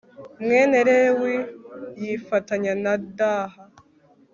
mwene 0.43 0.77
Lewi 0.87 1.33
yifatanya 2.01 2.73
na 2.83 2.93
Dah 3.17 3.51